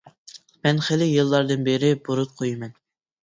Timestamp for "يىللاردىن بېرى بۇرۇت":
1.09-2.33